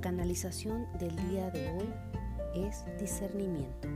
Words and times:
La 0.00 0.04
canalización 0.12 0.86
del 0.98 1.14
día 1.28 1.50
de 1.50 1.70
hoy 1.72 1.90
es 2.54 2.86
discernimiento. 2.98 3.86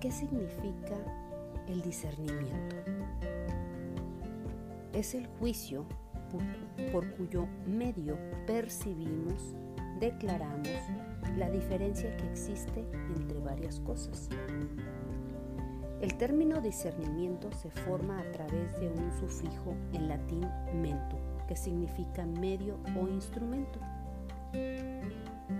¿Qué 0.00 0.10
significa 0.10 0.96
el 1.68 1.82
discernimiento? 1.82 2.76
Es 4.94 5.14
el 5.14 5.26
juicio 5.26 5.84
por, 6.90 7.06
cuyo 7.16 7.46
medio 7.66 8.16
percibimos, 8.46 9.54
declaramos 10.00 10.70
la 11.36 11.50
diferencia 11.50 12.16
que 12.16 12.30
existe 12.30 12.82
entre 13.14 13.40
varias 13.40 13.78
cosas. 13.80 14.30
El 16.00 16.14
término 16.16 16.62
discernimiento 16.62 17.52
se 17.52 17.68
forma 17.68 18.20
a 18.20 18.32
través 18.32 18.80
de 18.80 18.88
un 18.88 19.12
sufijo 19.20 19.74
en 19.92 20.08
latín 20.08 20.48
mentu, 20.80 21.18
que 21.50 21.56
significa 21.56 22.24
medio 22.24 22.78
o 22.96 23.08
instrumento, 23.08 23.80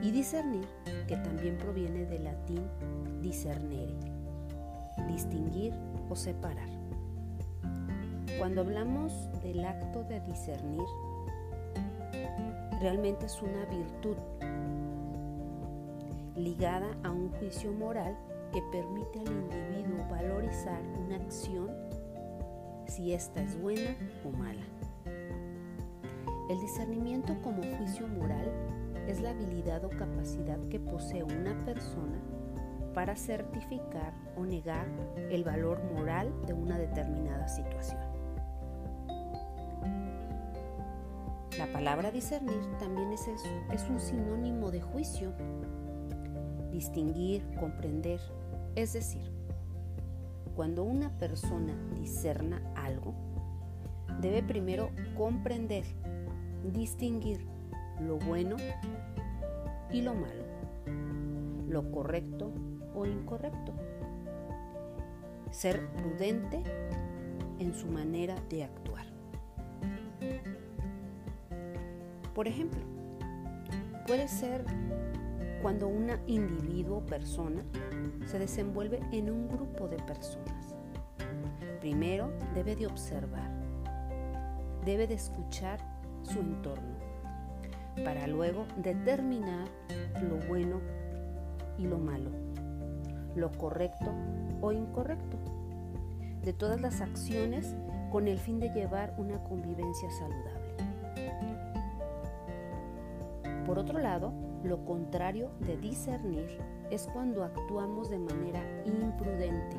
y 0.01 0.13
discernir, 0.13 0.65
que 1.09 1.17
también 1.17 1.59
proviene 1.59 2.07
del 2.07 2.23
latín 2.23 2.63
discernere, 3.21 3.97
distinguir 5.09 5.75
o 6.09 6.15
separar. 6.15 6.69
Cuando 8.39 8.61
hablamos 8.61 9.13
del 9.43 9.65
acto 9.65 10.05
de 10.05 10.21
discernir, 10.21 10.87
realmente 12.81 13.27
es 13.27 13.43
una 13.43 13.65
virtud 13.65 14.17
ligada 16.37 16.97
a 17.03 17.11
un 17.11 17.31
juicio 17.31 17.73
moral 17.73 18.17
que 18.53 18.63
permite 18.71 19.19
al 19.19 19.27
individuo 19.27 20.07
valorizar 20.09 20.81
una 21.05 21.17
acción 21.17 21.69
si 22.87 23.13
ésta 23.13 23.43
es 23.43 23.61
buena 23.61 23.97
o 24.25 24.31
mala. 24.31 24.63
El 26.51 26.61
discernimiento 26.61 27.41
como 27.45 27.63
juicio 27.63 28.09
moral 28.09 28.51
es 29.07 29.21
la 29.21 29.31
habilidad 29.31 29.85
o 29.85 29.89
capacidad 29.89 30.59
que 30.69 30.81
posee 30.81 31.23
una 31.23 31.57
persona 31.65 32.21
para 32.93 33.15
certificar 33.15 34.13
o 34.37 34.45
negar 34.45 34.89
el 35.31 35.45
valor 35.45 35.81
moral 35.95 36.35
de 36.49 36.53
una 36.53 36.77
determinada 36.77 37.47
situación. 37.47 38.01
La 41.57 41.69
palabra 41.73 42.11
discernir 42.11 42.61
también 42.81 43.13
es 43.13 43.29
eso, 43.29 43.49
es 43.73 43.89
un 43.89 44.01
sinónimo 44.01 44.73
de 44.73 44.81
juicio. 44.81 45.33
Distinguir, 46.73 47.47
comprender, 47.61 48.19
es 48.75 48.95
decir, 48.95 49.31
cuando 50.57 50.83
una 50.83 51.17
persona 51.17 51.77
discerna 51.95 52.61
algo, 52.75 53.15
debe 54.21 54.43
primero 54.43 54.91
comprender, 55.17 55.85
distinguir 56.65 57.47
lo 58.01 58.19
bueno 58.19 58.57
y 59.91 60.03
lo 60.03 60.15
malo, 60.15 60.45
lo 61.69 61.91
correcto 61.91 62.53
o 62.95 63.07
incorrecto, 63.07 63.73
ser 65.51 65.87
prudente 65.95 66.63
en 67.59 67.75
su 67.75 67.87
manera 67.89 68.37
de 68.49 68.65
actuar. 68.65 69.05
Por 72.35 72.49
ejemplo, 72.49 72.81
puede 74.07 74.29
ser 74.29 74.65
cuando 75.61 75.89
un 75.89 76.11
individuo 76.27 76.99
o 76.99 77.07
persona 77.07 77.63
se 78.27 78.39
desenvuelve 78.39 79.01
en 79.13 79.31
un 79.31 79.49
grupo 79.49 79.89
de 79.89 79.99
personas. 79.99 80.75
Primero 81.81 82.33
debe 82.55 82.77
de 82.77 82.87
observar, 82.87 83.51
debe 84.85 85.07
de 85.07 85.15
escuchar 85.15 85.81
su 86.23 86.41
entorno, 86.41 86.97
para 88.05 88.27
luego 88.27 88.67
determinar 88.77 89.69
lo 90.23 90.37
bueno 90.49 90.81
y 91.79 91.87
lo 91.87 91.99
malo, 91.99 92.31
lo 93.35 93.51
correcto 93.53 94.13
o 94.61 94.73
incorrecto, 94.73 95.39
de 96.43 96.53
todas 96.53 96.81
las 96.81 97.01
acciones 97.01 97.75
con 98.11 98.29
el 98.29 98.39
fin 98.39 98.59
de 98.59 98.71
llevar 98.71 99.15
una 99.19 99.43
convivencia 99.45 100.11
saludable. 100.11 100.61
Por 103.67 103.79
otro 103.79 103.99
lado, 103.99 104.33
lo 104.65 104.85
contrario 104.85 105.51
de 105.61 105.77
discernir 105.77 106.59
es 106.91 107.09
cuando 107.13 107.45
actuamos 107.45 108.11
de 108.11 108.19
manera 108.19 108.61
imprudente, 108.85 109.77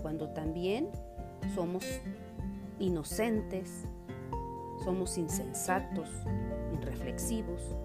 cuando 0.00 0.30
también 0.30 0.88
somos 1.54 1.84
inocentes, 2.78 3.84
somos 4.84 5.16
insensatos, 5.18 6.08
irreflexivos. 6.72 7.76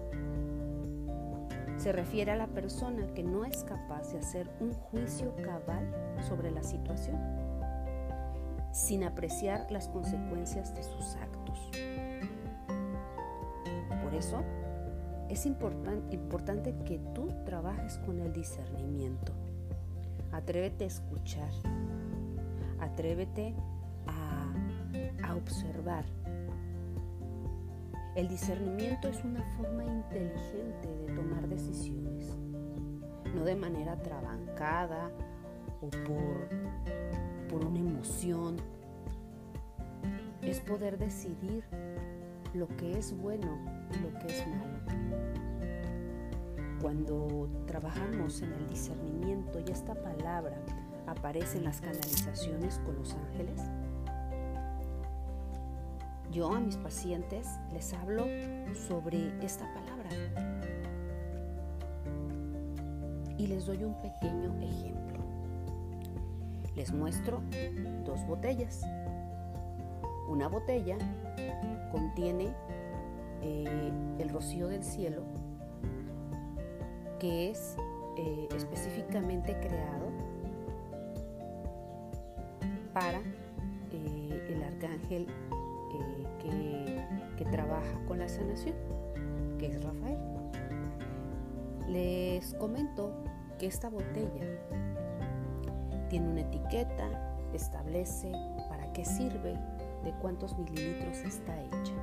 Se 1.76 1.92
refiere 1.92 2.32
a 2.32 2.36
la 2.36 2.48
persona 2.48 3.06
que 3.14 3.22
no 3.22 3.44
es 3.44 3.62
capaz 3.64 4.12
de 4.12 4.18
hacer 4.18 4.50
un 4.60 4.72
juicio 4.72 5.34
cabal 5.36 5.86
sobre 6.26 6.50
la 6.50 6.62
situación, 6.62 7.18
sin 8.72 9.04
apreciar 9.04 9.70
las 9.70 9.88
consecuencias 9.88 10.74
de 10.74 10.82
sus 10.82 11.14
actos. 11.16 11.70
Por 14.02 14.14
eso, 14.14 14.42
es 15.28 15.46
importante 15.46 16.74
que 16.84 16.98
tú 17.14 17.28
trabajes 17.44 17.98
con 17.98 18.18
el 18.20 18.32
discernimiento. 18.32 19.32
Atrévete 20.32 20.84
a 20.84 20.88
escuchar. 20.88 21.50
Atrévete 22.80 23.54
a, 24.06 25.28
a 25.28 25.36
observar. 25.36 26.04
El 28.14 28.28
discernimiento 28.28 29.08
es 29.08 29.22
una 29.24 29.42
forma 29.56 29.84
inteligente 29.84 30.88
de 30.88 31.14
tomar 31.14 31.48
decisiones, 31.48 32.36
no 33.34 33.44
de 33.44 33.54
manera 33.54 33.96
trabancada 34.02 35.10
o 35.80 35.88
por, 35.88 36.48
por 37.48 37.64
una 37.64 37.78
emoción. 37.78 38.56
Es 40.42 40.60
poder 40.60 40.98
decidir 40.98 41.64
lo 42.54 42.66
que 42.76 42.98
es 42.98 43.16
bueno 43.16 43.58
y 43.94 43.98
lo 43.98 44.18
que 44.18 44.26
es 44.26 44.46
malo. 44.46 44.78
Cuando 46.80 47.48
trabajamos 47.66 48.40
en 48.42 48.52
el 48.52 48.68
discernimiento 48.68 49.60
y 49.60 49.70
esta 49.70 49.94
palabra 49.94 50.56
aparece 51.06 51.58
en 51.58 51.64
las 51.64 51.80
canalizaciones 51.80 52.78
con 52.84 52.96
los 52.96 53.14
ángeles, 53.14 53.60
yo 56.30 56.52
a 56.52 56.60
mis 56.60 56.76
pacientes 56.76 57.46
les 57.72 57.92
hablo 57.94 58.24
sobre 58.86 59.32
esta 59.44 59.66
palabra 59.74 60.10
y 63.36 63.46
les 63.46 63.66
doy 63.66 63.84
un 63.84 63.94
pequeño 64.02 64.54
ejemplo. 64.60 65.22
Les 66.74 66.92
muestro 66.92 67.40
dos 68.04 68.26
botellas. 68.26 68.82
Una 70.28 70.48
botella 70.48 70.98
contiene 71.90 72.52
eh, 73.42 73.92
el 74.18 74.28
rocío 74.28 74.68
del 74.68 74.84
cielo 74.84 75.22
que 77.18 77.50
es 77.50 77.76
eh, 78.16 78.48
específicamente 78.54 79.58
creado 79.58 80.08
para 82.92 83.18
eh, 83.92 84.48
el 84.50 84.62
arcángel 84.62 85.26
trabaja 87.50 87.98
con 88.06 88.18
la 88.18 88.28
sanación, 88.28 88.74
que 89.58 89.66
es 89.66 89.82
Rafael. 89.82 90.18
Les 91.88 92.54
comento 92.54 93.12
que 93.58 93.66
esta 93.66 93.88
botella 93.88 94.44
tiene 96.08 96.28
una 96.30 96.40
etiqueta, 96.40 97.08
establece 97.52 98.30
para 98.68 98.92
qué 98.92 99.04
sirve, 99.04 99.54
de 100.04 100.12
cuántos 100.20 100.56
mililitros 100.58 101.18
está 101.18 101.60
hecha. 101.62 101.94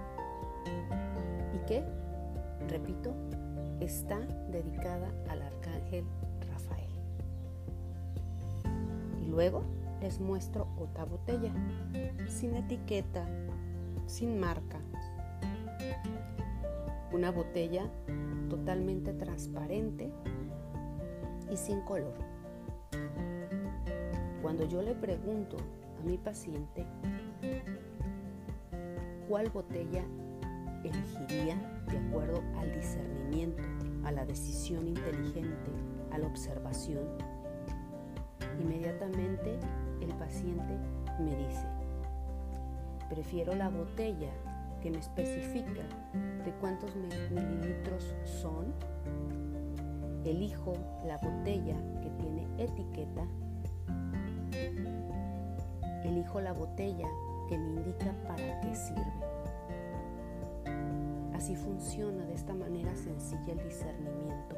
Y 1.54 1.66
que, 1.68 1.84
repito, 2.68 3.14
está 3.80 4.19
dedicada 4.52 5.12
al 5.30 5.42
arcángel 5.42 6.06
Rafael. 6.50 6.90
Y 9.22 9.28
luego 9.28 9.64
les 10.02 10.19
muestro 10.19 10.68
otra 10.78 11.06
botella, 11.06 11.52
sin 12.28 12.56
etiqueta, 12.56 13.25
sin 14.08 14.40
marca. 14.40 14.80
Una 17.12 17.31
botella 17.31 17.90
totalmente 18.50 19.13
transparente 19.13 20.12
y 21.52 21.57
sin 21.57 21.81
color. 21.81 22.13
Cuando 24.42 24.66
yo 24.66 24.81
le 24.81 24.96
pregunto 24.96 25.57
a 26.00 26.06
mi 26.06 26.18
paciente 26.18 26.86
cuál 29.28 29.50
botella 29.50 30.04
elegiría 30.84 31.56
de 31.90 31.98
acuerdo 31.98 32.42
al 32.57 32.72
discernimiento, 32.74 33.63
a 34.04 34.12
la 34.12 34.25
decisión 34.25 34.88
inteligente, 34.88 35.72
a 36.12 36.18
la 36.18 36.28
observación. 36.28 37.04
Inmediatamente 38.62 39.57
el 40.02 40.13
paciente 40.16 40.78
me 41.19 41.36
dice, 41.36 41.66
prefiero 43.10 43.56
la 43.56 43.69
botella 43.69 44.31
que 44.86 44.92
me 44.92 45.00
especifica 45.00 45.82
de 46.46 46.54
cuántos 46.62 46.96
mililitros 46.96 48.14
son, 48.24 48.72
elijo 50.24 50.74
la 51.08 51.18
botella 51.18 51.76
que 52.04 52.12
tiene 52.12 52.48
etiqueta, 52.60 53.26
elijo 56.04 56.40
la 56.40 56.54
botella 56.54 57.08
que 57.50 57.58
me 57.58 57.70
indica 57.70 58.14
para 58.28 58.62
qué 58.62 58.76
sirve. 58.76 59.02
Así 61.34 61.56
funciona 61.56 62.24
de 62.24 62.36
esta 62.36 62.54
manera 62.54 62.96
sencilla 62.96 63.54
el 63.54 63.64
discernimiento. 63.64 64.56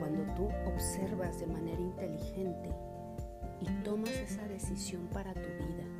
Cuando 0.00 0.34
tú 0.34 0.48
observas 0.66 1.38
de 1.38 1.46
manera 1.46 1.80
inteligente 1.80 2.74
y 3.60 3.66
tomas 3.84 4.10
esa 4.10 4.48
decisión 4.48 5.06
para 5.12 5.32
tu 5.32 5.42
vida. 5.42 5.99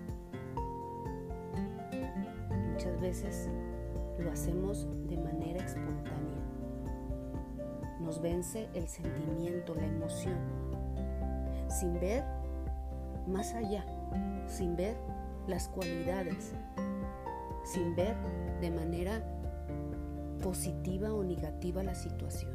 Veces 3.00 3.48
lo 4.18 4.30
hacemos 4.30 4.86
de 5.08 5.16
manera 5.16 5.64
espontánea. 5.64 6.38
Nos 8.00 8.20
vence 8.20 8.68
el 8.74 8.88
sentimiento, 8.88 9.74
la 9.74 9.86
emoción, 9.86 10.36
sin 11.68 11.98
ver 11.98 12.24
más 13.26 13.54
allá, 13.54 13.86
sin 14.46 14.76
ver 14.76 14.96
las 15.46 15.68
cualidades, 15.68 16.52
sin 17.64 17.96
ver 17.96 18.16
de 18.60 18.70
manera 18.70 19.24
positiva 20.42 21.12
o 21.14 21.24
negativa 21.24 21.82
la 21.82 21.94
situación. 21.94 22.52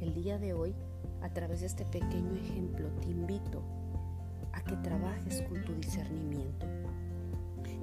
El 0.00 0.14
día 0.14 0.38
de 0.38 0.54
hoy, 0.54 0.74
a 1.20 1.28
través 1.28 1.60
de 1.60 1.66
este 1.66 1.84
pequeño 1.84 2.34
ejemplo, 2.34 2.88
te 3.02 3.08
invito 3.08 3.62
a 4.52 4.62
que 4.62 4.76
trabajes 4.76 5.42
con 5.42 5.62
tu 5.64 5.74
discernimiento, 5.74 6.66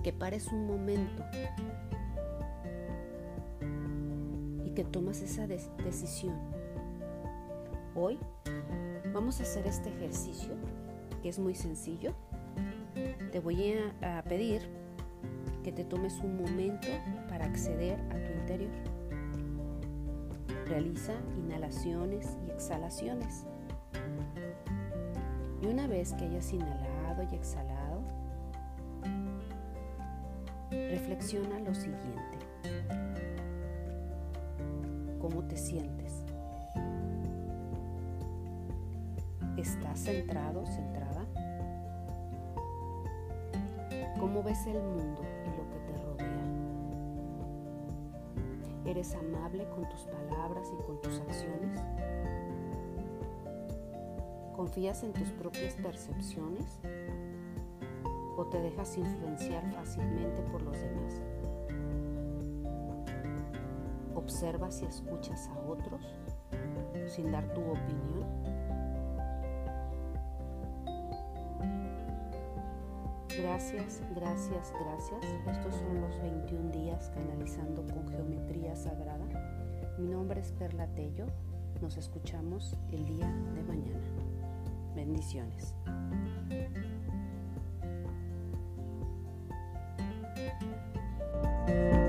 que 0.06 0.13
pares 0.13 0.50
un 0.50 0.68
momento 0.68 1.24
y 4.63 4.69
que 4.69 4.84
tomas 4.84 5.19
esa 5.24 5.48
decisión. 5.48 6.36
Hoy 7.96 8.19
vamos 9.12 9.40
a 9.40 9.44
hacer 9.44 9.66
este 9.66 9.90
ejercicio 9.90 10.54
que 11.24 11.30
es 11.30 11.40
muy 11.40 11.56
sencillo. 11.56 12.13
Te 13.31 13.40
voy 13.40 13.74
a, 14.04 14.19
a 14.19 14.22
pedir 14.22 14.62
que 15.63 15.72
te 15.72 15.84
tomes 15.84 16.19
un 16.19 16.38
momento 16.38 16.88
para 17.28 17.46
acceder 17.46 18.00
a 18.12 18.24
tu 18.24 18.31
interior. 18.42 18.69
Realiza 20.68 21.13
inhalaciones 21.36 22.38
y 22.46 22.52
exhalaciones. 22.52 23.48
Y 25.63 25.66
una 25.66 25.88
vez 25.88 26.13
que 26.13 26.25
hayas 26.25 26.54
inhalado 26.54 27.24
y 27.24 27.36
exhalado, 27.36 27.85
reflexiona 30.90 31.60
lo 31.60 31.74
siguiente. 31.74 32.40
¿Cómo 35.20 35.44
te 35.44 35.58
sientes? 35.58 36.24
¿Estás 39.58 40.00
centrado, 40.00 40.66
centrada? 40.66 41.26
¿Cómo 44.20 44.44
ves 44.44 44.66
el 44.68 44.82
mundo 44.82 45.22
y 45.46 45.50
lo 45.58 45.70
que 45.70 45.80
te 45.88 45.98
rodea? 46.04 46.46
¿Eres 48.86 49.16
amable 49.16 49.68
con 49.70 49.88
tus 49.90 50.02
palabras 50.02 50.68
y 50.72 50.84
con 50.86 51.02
tus 51.02 51.20
acciones? 51.22 51.80
¿Confías 54.56 55.04
en 55.04 55.14
tus 55.14 55.30
propias 55.31 55.74
percepciones? 55.76 56.80
¿O 58.45 58.50
te 58.50 58.62
dejas 58.62 58.97
influenciar 58.97 59.63
fácilmente 59.74 60.42
por 60.51 60.62
los 60.62 60.80
demás? 60.80 61.21
¿Observas 64.13 64.81
y 64.81 64.86
escuchas 64.86 65.50
a 65.50 65.59
otros 65.68 66.01
sin 67.07 67.31
dar 67.31 67.51
tu 67.53 67.62
opinión? 67.62 68.25
Gracias, 73.38 74.01
gracias, 74.15 74.74
gracias. 74.80 75.25
Estos 75.47 75.75
son 75.75 76.01
los 76.01 76.21
21 76.21 76.71
días 76.71 77.09
canalizando 77.13 77.86
con 77.88 78.07
geometría 78.07 78.75
sagrada. 78.75 79.25
Mi 79.97 80.07
nombre 80.07 80.39
es 80.39 80.51
Perla 80.53 80.88
Tello. 80.95 81.25
Nos 81.81 81.97
escuchamos 81.97 82.77
el 82.92 83.06
día 83.06 83.27
de 83.53 83.63
mañana. 83.63 84.06
Bendiciones. 84.95 85.75
thank 90.60 91.96
you 91.96 92.05